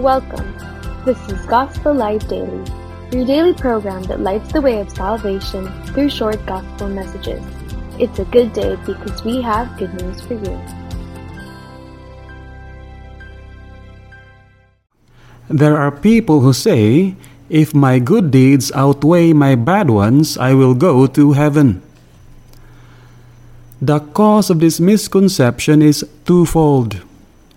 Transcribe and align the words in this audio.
Welcome. 0.00 0.56
This 1.04 1.20
is 1.28 1.44
Gospel 1.44 1.92
Light 1.92 2.26
Daily, 2.26 2.64
your 3.12 3.26
daily 3.26 3.52
program 3.52 4.02
that 4.04 4.20
lights 4.20 4.50
the 4.50 4.62
way 4.62 4.80
of 4.80 4.88
salvation 4.88 5.68
through 5.84 6.08
short 6.08 6.40
gospel 6.46 6.88
messages. 6.88 7.44
It's 7.98 8.18
a 8.18 8.24
good 8.24 8.54
day 8.54 8.76
because 8.86 9.22
we 9.24 9.42
have 9.42 9.76
good 9.76 9.92
news 10.00 10.22
for 10.22 10.40
you. 10.40 10.56
There 15.50 15.76
are 15.76 15.92
people 15.92 16.40
who 16.40 16.54
say, 16.54 17.14
if 17.50 17.74
my 17.74 17.98
good 17.98 18.30
deeds 18.30 18.72
outweigh 18.72 19.34
my 19.34 19.54
bad 19.54 19.90
ones, 19.90 20.38
I 20.38 20.54
will 20.54 20.72
go 20.72 21.06
to 21.08 21.32
heaven. 21.32 21.82
The 23.82 24.00
cause 24.00 24.48
of 24.48 24.60
this 24.60 24.80
misconception 24.80 25.82
is 25.82 26.08
twofold. 26.24 27.04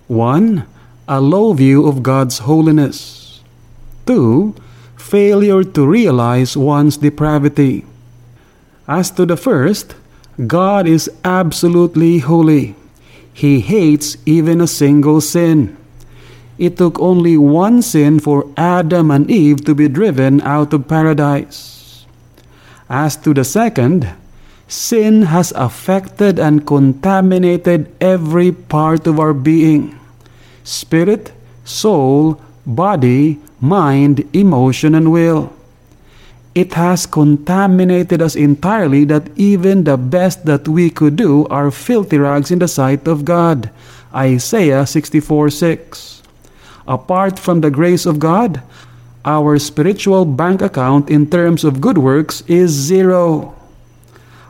One, 0.08 0.68
a 1.08 1.20
low 1.20 1.54
view 1.54 1.86
of 1.88 2.04
God's 2.04 2.40
holiness. 2.40 3.42
Two, 4.06 4.56
failure 4.96 5.64
to 5.64 5.88
realize 5.88 6.56
one's 6.56 6.98
depravity. 6.98 7.86
As 8.88 9.12
to 9.12 9.26
the 9.26 9.38
first, 9.38 9.96
God 10.48 10.88
is 10.88 11.12
absolutely 11.24 12.20
holy. 12.20 12.76
He 13.34 13.60
hates 13.60 14.18
even 14.26 14.62
a 14.62 14.68
single 14.68 15.20
sin. 15.20 15.76
It 16.58 16.78
took 16.78 17.00
only 17.00 17.36
one 17.38 17.82
sin 17.82 18.20
for 18.20 18.48
Adam 18.56 19.12
and 19.12 19.30
Eve 19.30 19.66
to 19.66 19.76
be 19.76 19.88
driven 19.88 20.40
out 20.42 20.74
of 20.74 20.88
paradise. 20.88 22.06
As 22.90 23.18
to 23.18 23.34
the 23.34 23.44
second, 23.44 24.08
sin 24.68 25.24
has 25.24 25.52
affected 25.56 26.40
and 26.40 26.66
contaminated 26.66 27.92
every 28.00 28.52
part 28.52 29.08
of 29.08 29.20
our 29.20 29.34
being 29.34 30.00
spirit, 30.64 31.32
soul, 31.66 32.40
body, 32.66 33.40
mind, 33.62 34.28
emotion, 34.34 34.96
and 34.96 35.12
will. 35.12 35.54
It 36.56 36.74
has 36.74 37.06
contaminated 37.06 38.22
us 38.22 38.36
entirely 38.36 39.06
that 39.06 39.30
even 39.36 39.84
the 39.84 39.98
best 39.98 40.46
that 40.46 40.68
we 40.68 40.90
could 40.90 41.16
do 41.16 41.48
are 41.48 41.72
filthy 41.72 42.18
rags 42.18 42.52
in 42.52 42.60
the 42.60 42.68
sight 42.68 43.08
of 43.08 43.26
God. 43.26 43.72
Isaiah 44.14 44.86
64 44.86 45.50
6. 45.50 46.22
Apart 46.88 47.40
from 47.40 47.62
the 47.62 47.72
grace 47.72 48.06
of 48.06 48.20
God, 48.20 48.62
our 49.26 49.58
spiritual 49.58 50.26
bank 50.26 50.62
account 50.62 51.10
in 51.10 51.26
terms 51.26 51.64
of 51.64 51.82
good 51.82 51.98
works 51.98 52.44
is 52.46 52.70
zero. 52.70 53.56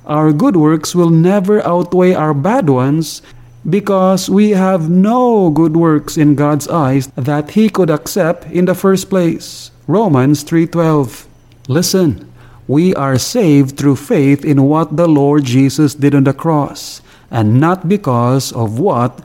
Our 0.05 0.33
good 0.33 0.57
works 0.57 0.93
will 0.93 1.11
never 1.11 1.63
outweigh 1.63 2.13
our 2.13 2.33
bad 2.33 2.67
ones 2.69 3.21
because 3.69 4.29
we 4.29 4.51
have 4.51 4.89
no 4.89 5.49
good 5.49 5.75
works 5.77 6.17
in 6.17 6.35
God's 6.35 6.67
eyes 6.67 7.07
that 7.15 7.51
he 7.51 7.69
could 7.69 7.89
accept 7.89 8.45
in 8.51 8.65
the 8.65 8.75
first 8.75 9.09
place. 9.09 9.71
Romans 9.87 10.43
3:12. 10.43 11.27
Listen, 11.67 12.27
we 12.67 12.95
are 12.95 13.17
saved 13.17 13.77
through 13.77 13.95
faith 13.95 14.43
in 14.43 14.67
what 14.67 14.95
the 14.95 15.07
Lord 15.07 15.43
Jesus 15.43 15.95
did 15.95 16.15
on 16.15 16.23
the 16.23 16.33
cross 16.35 17.01
and 17.31 17.59
not 17.59 17.87
because 17.89 18.51
of 18.51 18.79
what 18.79 19.19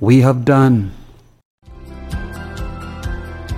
we 0.00 0.20
have 0.20 0.44
done. 0.44 0.92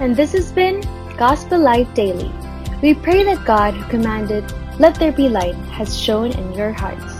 And 0.00 0.16
this 0.16 0.32
has 0.32 0.50
been 0.50 0.80
Gospel 1.18 1.60
Light 1.60 1.92
Daily. 1.94 2.32
We 2.80 2.94
pray 2.94 3.22
that 3.24 3.44
God 3.44 3.74
who 3.74 3.84
commanded, 3.90 4.42
Let 4.80 4.96
there 4.96 5.12
be 5.12 5.28
light, 5.28 5.58
has 5.76 5.92
shown 5.92 6.32
in 6.32 6.54
your 6.54 6.72
hearts. 6.72 7.19